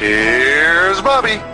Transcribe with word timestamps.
Here's 0.00 1.02
Bobby. 1.02 1.49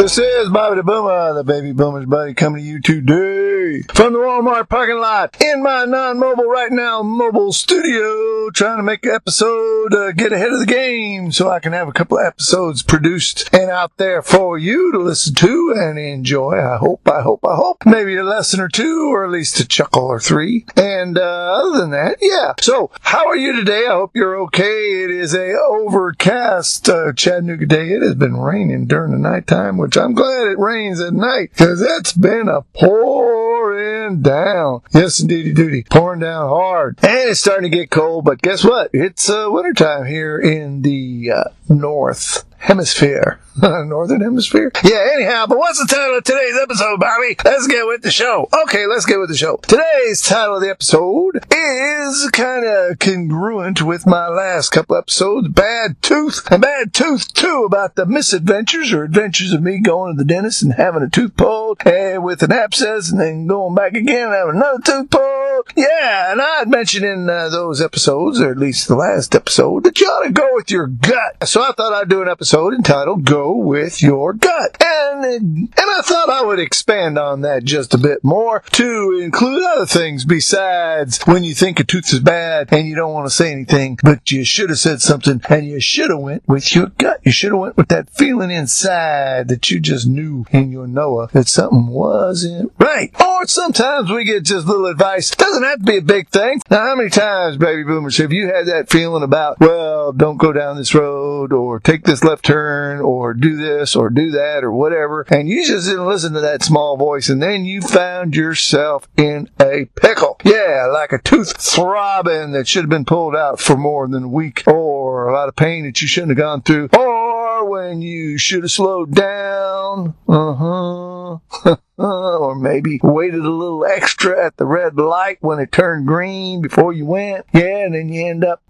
This 0.00 0.16
is 0.16 0.48
Bobby 0.48 0.76
the 0.76 0.82
Boomer, 0.82 1.34
the 1.34 1.44
baby 1.44 1.72
boomer's 1.72 2.06
buddy, 2.06 2.32
coming 2.32 2.62
to 2.62 2.66
you 2.66 2.80
today 2.80 3.82
from 3.94 4.14
the 4.14 4.18
Walmart 4.18 4.70
parking 4.70 4.98
lot 4.98 5.36
in 5.42 5.62
my 5.62 5.84
non-mobile 5.84 6.46
right 6.46 6.72
now 6.72 7.02
mobile 7.02 7.52
studio, 7.52 8.48
trying 8.48 8.78
to 8.78 8.82
make 8.82 9.04
an 9.04 9.12
episode, 9.12 9.92
uh, 9.92 10.12
get 10.12 10.32
ahead 10.32 10.52
of 10.52 10.58
the 10.58 10.66
game 10.66 11.30
so 11.30 11.50
I 11.50 11.60
can 11.60 11.74
have 11.74 11.86
a 11.86 11.92
couple 11.92 12.16
of 12.16 12.24
episodes 12.24 12.82
produced 12.82 13.50
and 13.52 13.70
out 13.70 13.98
there 13.98 14.22
for 14.22 14.56
you 14.56 14.90
to 14.92 14.98
listen 14.98 15.34
to 15.34 15.74
and 15.76 15.98
enjoy. 15.98 16.58
I 16.58 16.78
hope, 16.78 17.06
I 17.06 17.20
hope, 17.20 17.44
I 17.46 17.56
hope. 17.56 17.84
Maybe 17.84 18.16
a 18.16 18.24
lesson 18.24 18.58
or 18.58 18.68
two, 18.68 19.12
or 19.12 19.26
at 19.26 19.30
least 19.30 19.60
a 19.60 19.68
chuckle 19.68 20.06
or 20.06 20.18
three. 20.18 20.64
And 20.76 21.18
uh, 21.18 21.20
other 21.20 21.78
than 21.78 21.90
that, 21.90 22.16
yeah. 22.22 22.54
So, 22.62 22.90
how 23.02 23.26
are 23.26 23.36
you 23.36 23.54
today? 23.54 23.84
I 23.86 23.92
hope 23.92 24.16
you're 24.16 24.40
okay. 24.44 25.04
It 25.04 25.10
is 25.10 25.34
a 25.34 25.52
overcast 25.52 26.88
uh, 26.88 27.12
Chattanooga 27.12 27.66
day. 27.66 27.90
It 27.90 28.02
has 28.02 28.14
been 28.14 28.38
raining 28.38 28.86
during 28.86 29.12
the 29.12 29.18
nighttime, 29.18 29.76
which 29.90 29.96
I'm 29.96 30.14
glad 30.14 30.46
it 30.46 30.58
rains 30.60 31.00
at 31.00 31.12
night 31.12 31.50
because 31.50 31.82
it's 31.82 32.12
been 32.12 32.48
a 32.48 32.62
pouring 32.62 34.22
down. 34.22 34.82
Yes, 34.94 35.18
indeedy 35.18 35.52
duty, 35.52 35.84
pouring 35.90 36.20
down 36.20 36.48
hard, 36.48 37.00
and 37.02 37.30
it's 37.30 37.40
starting 37.40 37.68
to 37.68 37.76
get 37.76 37.90
cold. 37.90 38.24
But 38.24 38.40
guess 38.40 38.64
what? 38.64 38.90
It's 38.92 39.28
uh, 39.28 39.48
wintertime 39.48 40.06
here 40.06 40.38
in 40.38 40.82
the 40.82 41.32
uh, 41.34 41.44
north 41.68 42.44
hemisphere. 42.60 43.40
Northern 43.60 44.20
hemisphere? 44.20 44.70
Yeah, 44.84 45.08
anyhow, 45.14 45.46
but 45.46 45.58
what's 45.58 45.78
the 45.78 45.86
title 45.86 46.16
of 46.16 46.24
today's 46.24 46.56
episode, 46.62 47.00
Bobby? 47.00 47.36
Let's 47.44 47.66
get 47.66 47.86
with 47.86 48.02
the 48.02 48.10
show. 48.10 48.48
Okay, 48.64 48.86
let's 48.86 49.06
get 49.06 49.18
with 49.18 49.28
the 49.28 49.36
show. 49.36 49.56
Today's 49.56 50.22
title 50.22 50.56
of 50.56 50.62
the 50.62 50.70
episode 50.70 51.44
is 51.50 52.30
kind 52.32 52.64
of 52.64 52.98
congruent 52.98 53.82
with 53.82 54.06
my 54.06 54.28
last 54.28 54.70
couple 54.70 54.96
episodes, 54.96 55.48
Bad 55.48 56.00
Tooth, 56.02 56.46
and 56.50 56.62
Bad 56.62 56.94
Tooth 56.94 57.32
2 57.34 57.64
about 57.66 57.96
the 57.96 58.06
misadventures 58.06 58.92
or 58.92 59.04
adventures 59.04 59.52
of 59.52 59.62
me 59.62 59.80
going 59.80 60.16
to 60.16 60.18
the 60.18 60.24
dentist 60.24 60.62
and 60.62 60.74
having 60.74 61.02
a 61.02 61.10
tooth 61.10 61.36
pulled 61.36 61.84
and 61.86 62.22
with 62.22 62.42
an 62.42 62.52
abscess 62.52 63.10
and 63.10 63.20
then 63.20 63.46
going 63.46 63.74
back 63.74 63.94
again 63.94 64.26
and 64.26 64.34
having 64.34 64.56
another 64.56 64.80
tooth 64.84 65.10
pulled. 65.10 65.39
Yeah, 65.76 66.32
and 66.32 66.40
I 66.40 66.58
had 66.58 66.68
mentioned 66.68 67.04
in 67.04 67.28
uh, 67.28 67.48
those 67.48 67.80
episodes, 67.80 68.40
or 68.40 68.50
at 68.50 68.58
least 68.58 68.88
the 68.88 68.96
last 68.96 69.34
episode, 69.34 69.84
that 69.84 69.98
you 70.00 70.06
ought 70.06 70.24
to 70.24 70.32
go 70.32 70.48
with 70.52 70.70
your 70.70 70.86
gut. 70.86 71.48
So 71.48 71.62
I 71.62 71.72
thought 71.72 71.92
I'd 71.92 72.08
do 72.08 72.22
an 72.22 72.28
episode 72.28 72.74
entitled 72.74 73.24
Go 73.24 73.54
with 73.54 74.02
Your 74.02 74.32
Gut. 74.32 74.76
And, 74.80 74.89
and 75.24 75.68
I 75.76 76.02
thought 76.02 76.30
I 76.30 76.42
would 76.42 76.58
expand 76.58 77.18
on 77.18 77.42
that 77.42 77.64
just 77.64 77.94
a 77.94 77.98
bit 77.98 78.22
more 78.24 78.62
to 78.72 79.18
include 79.22 79.62
other 79.64 79.86
things 79.86 80.24
besides 80.24 81.20
when 81.24 81.44
you 81.44 81.54
think 81.54 81.80
a 81.80 81.84
tooth 81.84 82.12
is 82.12 82.20
bad 82.20 82.72
and 82.72 82.86
you 82.86 82.94
don't 82.94 83.12
want 83.12 83.26
to 83.26 83.34
say 83.34 83.52
anything, 83.52 83.98
but 84.02 84.30
you 84.30 84.44
should 84.44 84.70
have 84.70 84.78
said 84.78 85.00
something 85.00 85.40
and 85.48 85.66
you 85.66 85.80
should 85.80 86.10
have 86.10 86.20
went 86.20 86.46
with 86.48 86.74
your 86.74 86.86
gut. 86.86 87.20
You 87.24 87.32
should 87.32 87.52
have 87.52 87.60
went 87.60 87.76
with 87.76 87.88
that 87.88 88.10
feeling 88.10 88.50
inside 88.50 89.48
that 89.48 89.70
you 89.70 89.80
just 89.80 90.06
knew 90.06 90.44
in 90.50 90.72
your 90.72 90.86
Noah 90.86 91.28
that 91.32 91.48
something 91.48 91.86
wasn't 91.88 92.72
right. 92.78 93.10
Or 93.20 93.46
sometimes 93.46 94.10
we 94.10 94.24
get 94.24 94.44
just 94.44 94.66
little 94.66 94.86
advice. 94.86 95.30
Doesn't 95.30 95.64
have 95.64 95.80
to 95.80 95.84
be 95.84 95.98
a 95.98 96.02
big 96.02 96.28
thing. 96.28 96.60
Now, 96.70 96.86
how 96.86 96.96
many 96.96 97.10
times, 97.10 97.56
baby 97.56 97.84
boomers, 97.84 98.16
have 98.18 98.32
you 98.32 98.46
had 98.46 98.66
that 98.66 98.90
feeling 98.90 99.22
about, 99.22 99.60
well, 99.60 100.12
don't 100.12 100.36
go 100.36 100.52
down 100.52 100.76
this 100.76 100.94
road 100.94 101.19
or 101.52 101.80
take 101.80 102.04
this 102.04 102.24
left 102.24 102.44
turn 102.44 103.00
or 103.00 103.34
do 103.34 103.56
this 103.56 103.96
or 103.96 104.10
do 104.10 104.30
that 104.30 104.64
or 104.64 104.72
whatever, 104.72 105.26
and 105.30 105.48
you 105.48 105.66
just 105.66 105.88
didn't 105.88 106.06
listen 106.06 106.32
to 106.34 106.40
that 106.40 106.62
small 106.62 106.96
voice, 106.96 107.28
and 107.28 107.42
then 107.42 107.64
you 107.64 107.80
found 107.80 108.34
yourself 108.34 109.08
in 109.16 109.48
a 109.60 109.86
pickle. 109.96 110.38
Yeah, 110.44 110.88
like 110.92 111.12
a 111.12 111.18
tooth 111.18 111.56
throbbing 111.60 112.52
that 112.52 112.68
should 112.68 112.82
have 112.82 112.90
been 112.90 113.04
pulled 113.04 113.36
out 113.36 113.60
for 113.60 113.76
more 113.76 114.06
than 114.08 114.24
a 114.24 114.28
week, 114.28 114.62
or 114.66 115.28
a 115.28 115.32
lot 115.32 115.48
of 115.48 115.56
pain 115.56 115.84
that 115.84 116.00
you 116.02 116.08
shouldn't 116.08 116.30
have 116.30 116.38
gone 116.38 116.62
through, 116.62 116.88
or 116.96 117.68
when 117.68 118.02
you 118.02 118.38
should 118.38 118.62
have 118.62 118.70
slowed 118.70 119.14
down. 119.14 120.14
Uh 120.28 120.54
huh. 120.54 121.76
or 122.00 122.54
maybe 122.54 122.98
waited 123.02 123.40
a 123.40 123.50
little 123.50 123.84
extra 123.84 124.46
at 124.46 124.56
the 124.56 124.64
red 124.64 124.96
light 124.96 125.38
when 125.40 125.58
it 125.58 125.70
turned 125.70 126.06
green 126.06 126.62
before 126.62 126.92
you 126.92 127.04
went. 127.04 127.44
Yeah, 127.52 127.84
and 127.84 127.94
then 127.94 128.08
you 128.08 128.26
end 128.26 128.44
up, 128.44 128.62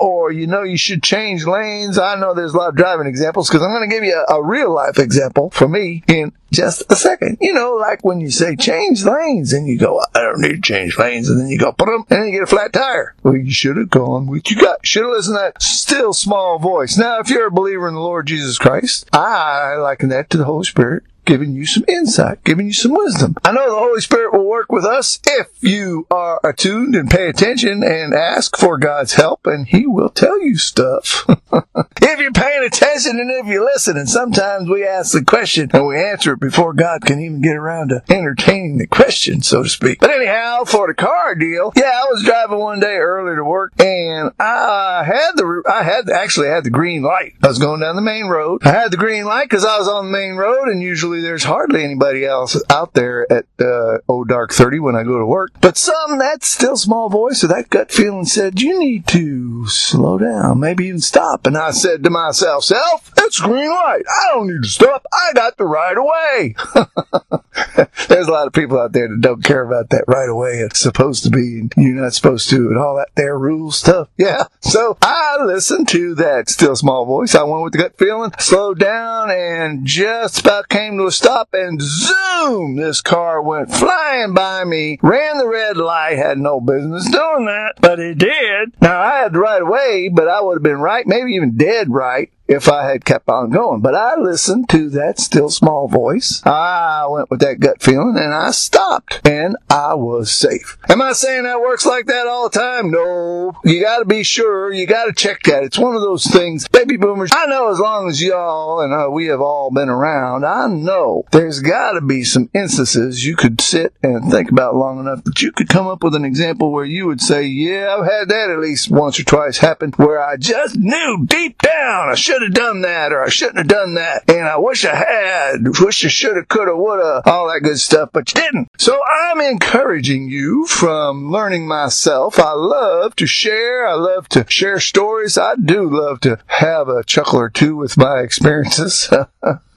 or 0.00 0.32
you 0.32 0.46
know 0.46 0.62
you 0.62 0.76
should 0.76 1.02
change 1.02 1.46
lanes. 1.46 1.98
I 1.98 2.16
know 2.16 2.34
there's 2.34 2.54
a 2.54 2.56
lot 2.56 2.70
of 2.70 2.76
driving 2.76 3.06
examples 3.06 3.48
because 3.48 3.62
I'm 3.62 3.70
going 3.70 3.88
to 3.88 3.94
give 3.94 4.04
you 4.04 4.24
a, 4.28 4.34
a 4.34 4.42
real 4.42 4.74
life 4.74 4.98
example 4.98 5.50
for 5.50 5.68
me 5.68 6.02
in 6.06 6.32
just 6.50 6.82
a 6.90 6.96
second. 6.96 7.38
You 7.40 7.52
know, 7.52 7.74
like 7.74 8.04
when 8.04 8.20
you 8.20 8.30
say 8.30 8.56
change 8.56 9.04
lanes 9.04 9.52
and 9.52 9.66
you 9.66 9.78
go, 9.78 10.00
I 10.14 10.20
don't 10.20 10.40
need 10.40 10.56
to 10.56 10.60
change 10.60 10.98
lanes. 10.98 11.28
And 11.28 11.40
then 11.40 11.48
you 11.48 11.58
go, 11.58 11.72
put 11.72 11.86
them, 11.86 12.04
and 12.08 12.20
then 12.20 12.26
you 12.26 12.32
get 12.32 12.42
a 12.42 12.46
flat 12.46 12.72
tire. 12.72 13.14
Well, 13.22 13.36
you 13.36 13.50
should 13.50 13.76
have 13.76 13.90
gone 13.90 14.26
with 14.26 14.50
you 14.50 14.56
got, 14.60 14.86
should 14.86 15.02
have 15.02 15.12
listened 15.12 15.36
to 15.36 15.40
that 15.40 15.62
still 15.62 16.12
small 16.12 16.58
voice. 16.58 16.96
Now, 16.96 17.20
if 17.20 17.28
you're 17.28 17.48
a 17.48 17.50
believer 17.50 17.88
in 17.88 17.94
the 17.94 18.00
Lord 18.00 18.26
Jesus 18.26 18.58
Christ, 18.58 19.08
I 19.12 19.76
liken 19.76 20.08
that 20.10 20.30
to 20.30 20.38
the 20.38 20.44
Holy 20.44 20.64
Spirit 20.64 21.04
giving 21.28 21.54
you 21.54 21.66
some 21.66 21.84
insight, 21.86 22.42
giving 22.42 22.66
you 22.66 22.72
some 22.72 22.94
wisdom. 22.94 23.36
I 23.44 23.52
know 23.52 23.68
the 23.68 23.78
Holy 23.78 24.00
Spirit 24.00 24.32
will 24.32 24.48
work 24.48 24.72
with 24.72 24.86
us 24.86 25.20
if 25.26 25.48
you 25.60 26.06
are 26.10 26.40
attuned 26.42 26.96
and 26.96 27.10
pay 27.10 27.28
attention 27.28 27.84
and 27.84 28.14
ask 28.14 28.56
for 28.56 28.78
God's 28.78 29.12
help, 29.12 29.46
and 29.46 29.68
He 29.68 29.86
will 29.86 30.08
tell 30.08 30.42
you 30.42 30.56
stuff. 30.56 31.26
if 32.00 32.18
you're 32.18 32.32
paying 32.32 32.64
attention 32.64 33.20
and 33.20 33.30
if 33.30 33.46
you 33.46 33.62
listen, 33.62 33.98
and 33.98 34.08
sometimes 34.08 34.70
we 34.70 34.86
ask 34.86 35.12
the 35.12 35.22
question 35.22 35.70
and 35.74 35.86
we 35.86 36.02
answer 36.02 36.32
it 36.32 36.40
before 36.40 36.72
God 36.72 37.02
can 37.02 37.20
even 37.20 37.42
get 37.42 37.56
around 37.56 37.90
to 37.90 38.02
entertaining 38.08 38.78
the 38.78 38.86
question, 38.86 39.42
so 39.42 39.62
to 39.62 39.68
speak. 39.68 40.00
But 40.00 40.10
anyhow, 40.10 40.64
for 40.64 40.86
the 40.86 40.94
car 40.94 41.34
deal, 41.34 41.74
yeah, 41.76 41.92
I 41.92 42.06
was 42.10 42.24
driving 42.24 42.58
one 42.58 42.80
day 42.80 42.96
early 42.96 43.36
to 43.36 43.44
work, 43.44 43.74
and 43.78 44.32
I 44.40 45.04
had 45.04 45.32
the 45.36 45.62
I 45.70 45.82
had 45.82 46.08
actually 46.08 46.48
had 46.48 46.64
the 46.64 46.70
green 46.70 47.02
light. 47.02 47.34
I 47.42 47.48
was 47.48 47.58
going 47.58 47.80
down 47.80 47.96
the 47.96 48.02
main 48.02 48.28
road. 48.28 48.62
I 48.64 48.72
had 48.72 48.92
the 48.92 48.96
green 48.96 49.26
light 49.26 49.50
because 49.50 49.66
I 49.66 49.78
was 49.78 49.88
on 49.88 50.06
the 50.06 50.12
main 50.12 50.36
road, 50.36 50.68
and 50.68 50.82
usually 50.82 51.17
there's 51.22 51.44
hardly 51.44 51.84
anybody 51.84 52.24
else 52.24 52.60
out 52.70 52.94
there 52.94 53.30
at 53.32 53.46
uh, 53.60 53.98
oh 54.08 54.24
dark 54.24 54.52
30 54.52 54.80
when 54.80 54.96
I 54.96 55.02
go 55.02 55.18
to 55.18 55.26
work. 55.26 55.52
But 55.60 55.76
some 55.76 56.18
that 56.18 56.44
still 56.44 56.76
small 56.76 57.08
voice 57.08 57.42
or 57.44 57.48
that 57.48 57.70
gut 57.70 57.90
feeling 57.90 58.24
said, 58.24 58.60
you 58.60 58.78
need 58.78 59.06
to 59.08 59.66
slow 59.66 60.18
down, 60.18 60.60
maybe 60.60 60.86
even 60.86 61.00
stop. 61.00 61.46
And 61.46 61.56
I 61.56 61.70
said 61.70 62.04
to 62.04 62.10
myself, 62.10 62.64
self, 62.64 63.12
it's 63.18 63.40
green 63.40 63.68
light. 63.68 64.02
I 64.08 64.34
don't 64.34 64.48
need 64.48 64.62
to 64.62 64.68
stop. 64.68 65.06
I 65.12 65.32
got 65.34 65.56
the 65.56 65.66
right 65.66 65.96
away. 65.96 66.54
There's 68.08 68.28
a 68.28 68.32
lot 68.32 68.46
of 68.46 68.52
people 68.52 68.78
out 68.78 68.92
there 68.92 69.08
that 69.08 69.20
don't 69.20 69.44
care 69.44 69.62
about 69.62 69.90
that 69.90 70.04
right 70.06 70.28
away. 70.28 70.58
It's 70.58 70.78
supposed 70.78 71.24
to 71.24 71.30
be, 71.30 71.60
and 71.60 71.72
you're 71.76 71.94
not 71.94 72.14
supposed 72.14 72.48
to, 72.50 72.68
and 72.68 72.78
all 72.78 72.96
that 72.96 73.08
there 73.16 73.38
rule 73.38 73.70
stuff. 73.70 74.08
Yeah. 74.16 74.44
So 74.60 74.96
I 75.02 75.38
listened 75.42 75.88
to 75.88 76.14
that 76.16 76.48
still 76.48 76.76
small 76.76 77.04
voice. 77.04 77.34
I 77.34 77.42
went 77.42 77.64
with 77.64 77.72
the 77.72 77.78
gut 77.78 77.98
feeling, 77.98 78.32
slowed 78.38 78.78
down, 78.78 79.30
and 79.30 79.86
just 79.86 80.40
about 80.40 80.68
came 80.68 80.96
to 80.98 81.06
a 81.08 81.12
stop, 81.12 81.48
and 81.54 81.80
zoom, 81.80 82.76
this 82.76 83.00
car 83.00 83.40
went 83.40 83.72
flying 83.72 84.34
by 84.34 84.62
me, 84.64 84.98
ran 85.02 85.38
the 85.38 85.48
red 85.48 85.78
light, 85.78 86.18
had 86.18 86.38
no 86.38 86.60
business 86.60 87.08
doing 87.10 87.46
that, 87.46 87.72
but 87.80 87.98
it 87.98 88.18
did. 88.18 88.74
Now 88.82 89.00
I 89.00 89.20
had 89.20 89.32
the 89.32 89.38
right 89.38 89.62
of 89.62 89.68
way, 89.68 90.10
but 90.12 90.28
I 90.28 90.42
would 90.42 90.56
have 90.56 90.62
been 90.62 90.80
right, 90.80 91.06
maybe 91.06 91.32
even 91.32 91.56
dead 91.56 91.90
right 91.90 92.30
if 92.48 92.68
I 92.68 92.90
had 92.90 93.04
kept 93.04 93.28
on 93.28 93.50
going. 93.50 93.80
But 93.80 93.94
I 93.94 94.16
listened 94.16 94.68
to 94.70 94.88
that 94.90 95.20
still 95.20 95.50
small 95.50 95.86
voice. 95.86 96.42
I 96.44 97.06
went 97.08 97.30
with 97.30 97.40
that 97.40 97.60
gut 97.60 97.82
feeling 97.82 98.16
and 98.16 98.34
I 98.34 98.50
stopped 98.50 99.20
and 99.26 99.56
I 99.70 99.94
was 99.94 100.32
safe. 100.32 100.78
Am 100.88 101.02
I 101.02 101.12
saying 101.12 101.44
that 101.44 101.60
works 101.60 101.84
like 101.84 102.06
that 102.06 102.26
all 102.26 102.48
the 102.48 102.58
time? 102.58 102.90
No. 102.90 103.52
You 103.64 103.82
gotta 103.82 104.04
be 104.04 104.22
sure. 104.22 104.72
You 104.72 104.86
gotta 104.86 105.12
check 105.12 105.42
that. 105.44 105.62
It's 105.62 105.78
one 105.78 105.94
of 105.94 106.00
those 106.00 106.24
things. 106.24 106.66
Baby 106.68 106.96
boomers, 106.96 107.30
I 107.32 107.46
know 107.46 107.70
as 107.70 107.78
long 107.78 108.08
as 108.08 108.22
y'all 108.22 108.80
and 108.80 108.92
uh, 108.92 109.10
we 109.10 109.26
have 109.26 109.40
all 109.40 109.70
been 109.70 109.88
around, 109.88 110.44
I 110.44 110.66
know 110.66 111.24
there's 111.32 111.60
gotta 111.60 112.00
be 112.00 112.24
some 112.24 112.48
instances 112.54 113.24
you 113.24 113.36
could 113.36 113.60
sit 113.60 113.92
and 114.02 114.30
think 114.30 114.50
about 114.50 114.74
long 114.74 115.00
enough 115.00 115.22
that 115.24 115.42
you 115.42 115.52
could 115.52 115.68
come 115.68 115.86
up 115.86 116.02
with 116.02 116.14
an 116.14 116.24
example 116.24 116.72
where 116.72 116.84
you 116.84 117.06
would 117.06 117.20
say, 117.20 117.44
yeah, 117.44 117.94
I've 117.94 118.06
had 118.06 118.28
that 118.30 118.50
at 118.50 118.58
least 118.58 118.90
once 118.90 119.20
or 119.20 119.24
twice 119.24 119.58
happen 119.58 119.92
where 119.92 120.20
I 120.22 120.36
just 120.36 120.76
knew 120.76 121.26
deep 121.26 121.60
down 121.60 122.08
I 122.08 122.14
should 122.14 122.37
should 122.38 122.54
have 122.54 122.66
done 122.66 122.82
that 122.82 123.12
or 123.12 123.22
I 123.22 123.28
shouldn't 123.28 123.58
have 123.58 123.68
done 123.68 123.94
that. 123.94 124.22
And 124.28 124.46
I 124.46 124.58
wish 124.58 124.84
I 124.84 124.94
had, 124.94 125.56
wish 125.80 126.04
I 126.04 126.08
should 126.08 126.36
have, 126.36 126.48
could 126.48 126.68
have, 126.68 126.76
would 126.76 127.04
have, 127.04 127.22
all 127.26 127.48
that 127.48 127.60
good 127.62 127.78
stuff, 127.78 128.10
but 128.12 128.32
you 128.32 128.40
didn't. 128.40 128.68
So 128.78 129.00
I'm 129.04 129.40
encouraging 129.40 130.28
you 130.28 130.66
from 130.66 131.30
learning 131.30 131.66
myself. 131.66 132.38
I 132.38 132.52
love 132.52 133.16
to 133.16 133.26
share. 133.26 133.86
I 133.86 133.94
love 133.94 134.28
to 134.30 134.46
share 134.48 134.78
stories. 134.78 135.36
I 135.36 135.56
do 135.56 135.88
love 135.90 136.20
to 136.20 136.38
have 136.46 136.88
a 136.88 137.02
chuckle 137.02 137.40
or 137.40 137.50
two 137.50 137.76
with 137.76 137.96
my 137.96 138.20
experiences. 138.20 139.10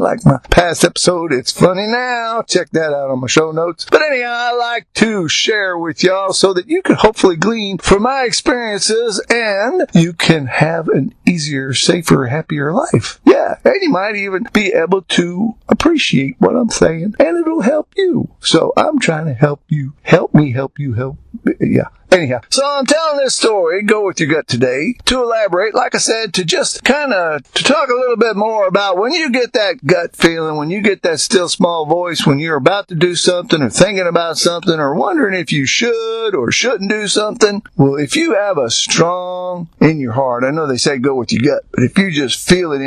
Like 0.00 0.24
my 0.24 0.38
past 0.48 0.82
episode, 0.82 1.30
it's 1.30 1.52
funny 1.52 1.86
now. 1.86 2.40
Check 2.40 2.70
that 2.70 2.94
out 2.94 3.10
on 3.10 3.20
my 3.20 3.26
show 3.26 3.52
notes. 3.52 3.86
But 3.90 4.00
anyhow, 4.00 4.32
I 4.32 4.52
like 4.54 4.90
to 4.94 5.28
share 5.28 5.76
with 5.76 6.02
y'all 6.02 6.32
so 6.32 6.54
that 6.54 6.68
you 6.68 6.80
can 6.80 6.96
hopefully 6.96 7.36
glean 7.36 7.76
from 7.76 8.04
my 8.04 8.22
experiences 8.22 9.22
and 9.28 9.86
you 9.92 10.14
can 10.14 10.46
have 10.46 10.88
an 10.88 11.14
easier, 11.26 11.74
safer, 11.74 12.28
happier 12.28 12.72
life. 12.72 13.20
Yeah, 13.26 13.39
and 13.64 13.74
you 13.80 13.90
might 13.90 14.16
even 14.16 14.46
be 14.52 14.72
able 14.72 15.02
to 15.02 15.54
appreciate 15.68 16.36
what 16.38 16.56
I'm 16.56 16.70
saying 16.70 17.14
and 17.18 17.38
it'll 17.38 17.62
help 17.62 17.92
you. 17.96 18.30
So 18.40 18.72
I'm 18.76 18.98
trying 18.98 19.26
to 19.26 19.34
help 19.34 19.62
you. 19.68 19.94
Help 20.02 20.34
me 20.34 20.52
help 20.52 20.78
you 20.78 20.94
help. 20.94 21.18
Yeah. 21.60 21.88
Anyhow, 22.12 22.40
so 22.50 22.62
I'm 22.66 22.86
telling 22.86 23.18
this 23.18 23.36
story, 23.36 23.82
go 23.82 24.04
with 24.04 24.18
your 24.18 24.28
gut 24.28 24.48
today, 24.48 24.96
to 25.04 25.22
elaborate, 25.22 25.76
like 25.76 25.94
I 25.94 25.98
said, 25.98 26.34
to 26.34 26.44
just 26.44 26.82
kind 26.82 27.12
of, 27.12 27.44
to 27.52 27.62
talk 27.62 27.88
a 27.88 27.94
little 27.94 28.16
bit 28.16 28.34
more 28.34 28.66
about 28.66 28.96
when 28.96 29.12
you 29.12 29.30
get 29.30 29.52
that 29.52 29.86
gut 29.86 30.16
feeling, 30.16 30.56
when 30.56 30.70
you 30.70 30.82
get 30.82 31.02
that 31.02 31.20
still 31.20 31.48
small 31.48 31.86
voice, 31.86 32.26
when 32.26 32.40
you're 32.40 32.56
about 32.56 32.88
to 32.88 32.96
do 32.96 33.14
something 33.14 33.62
or 33.62 33.70
thinking 33.70 34.08
about 34.08 34.38
something 34.38 34.80
or 34.80 34.92
wondering 34.92 35.38
if 35.38 35.52
you 35.52 35.66
should 35.66 36.34
or 36.34 36.50
shouldn't 36.50 36.90
do 36.90 37.06
something. 37.06 37.62
Well, 37.76 37.94
if 37.94 38.16
you 38.16 38.34
have 38.34 38.58
a 38.58 38.70
strong 38.70 39.68
in 39.80 40.00
your 40.00 40.12
heart, 40.12 40.42
I 40.42 40.50
know 40.50 40.66
they 40.66 40.78
say 40.78 40.98
go 40.98 41.14
with 41.14 41.32
your 41.32 41.42
gut, 41.42 41.64
but 41.70 41.84
if 41.84 41.96
you 41.96 42.10
just 42.10 42.44
feel 42.48 42.72
it 42.72 42.82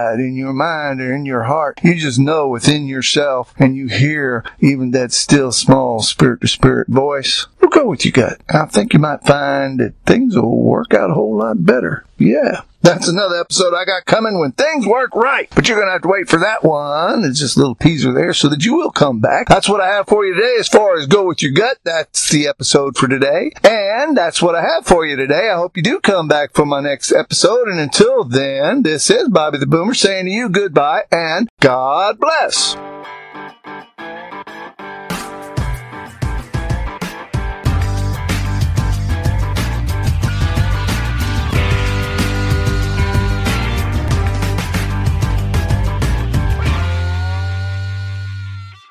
inside, 0.00 0.20
in 0.20 0.34
your 0.34 0.52
mind 0.52 1.00
or 1.00 1.14
in 1.14 1.24
your 1.24 1.44
heart, 1.44 1.80
you 1.82 1.94
just 1.94 2.18
know 2.18 2.48
within 2.48 2.86
yourself 2.86 3.54
and 3.58 3.76
you 3.76 3.88
hear 3.88 4.44
even 4.60 4.90
that 4.92 5.12
still 5.12 5.52
small 5.52 6.02
spirit 6.02 6.40
to 6.40 6.48
spirit 6.48 6.88
voice, 6.88 7.46
well, 7.60 7.70
go 7.70 7.86
with 7.86 8.04
your 8.04 8.12
gut. 8.12 8.40
I 8.48 8.66
think 8.66 8.92
you 8.92 8.98
might 8.98 9.22
find 9.22 9.80
that 9.80 9.94
things 10.06 10.36
will 10.36 10.62
work 10.62 10.94
out 10.94 11.10
a 11.10 11.14
whole 11.14 11.36
lot 11.36 11.64
better. 11.64 12.04
Yeah. 12.18 12.62
That's 12.82 13.08
another 13.08 13.36
episode 13.36 13.74
I 13.74 13.84
got 13.84 14.06
coming 14.06 14.38
when 14.38 14.52
things 14.52 14.86
work 14.86 15.14
right. 15.14 15.48
But 15.54 15.68
you're 15.68 15.76
going 15.76 15.88
to 15.88 15.92
have 15.92 16.02
to 16.02 16.08
wait 16.08 16.28
for 16.28 16.38
that 16.40 16.64
one. 16.64 17.24
It's 17.24 17.38
just 17.38 17.56
a 17.56 17.60
little 17.60 17.74
teaser 17.74 18.12
there 18.12 18.32
so 18.32 18.48
that 18.48 18.64
you 18.64 18.74
will 18.74 18.90
come 18.90 19.20
back. 19.20 19.48
That's 19.48 19.68
what 19.68 19.80
I 19.80 19.88
have 19.88 20.08
for 20.08 20.24
you 20.24 20.34
today 20.34 20.56
as 20.58 20.68
far 20.68 20.96
as 20.96 21.06
go 21.06 21.26
with 21.26 21.42
your 21.42 21.52
gut. 21.52 21.78
That's 21.84 22.30
the 22.30 22.48
episode 22.48 22.96
for 22.96 23.06
today. 23.06 23.52
And 23.64 24.16
that's 24.16 24.40
what 24.40 24.54
I 24.54 24.62
have 24.62 24.86
for 24.86 25.04
you 25.04 25.16
today. 25.16 25.50
I 25.50 25.56
hope 25.56 25.76
you 25.76 25.82
do 25.82 26.00
come 26.00 26.26
back 26.26 26.54
for 26.54 26.64
my 26.64 26.80
next 26.80 27.12
episode. 27.12 27.68
And 27.68 27.78
until 27.78 28.24
then, 28.24 28.82
this 28.82 29.10
is 29.10 29.28
Bobby 29.28 29.58
the 29.58 29.66
Boomer 29.66 29.94
saying 29.94 30.24
to 30.24 30.30
you 30.30 30.48
goodbye 30.48 31.04
and 31.12 31.48
God 31.60 32.18
bless. 32.18 32.76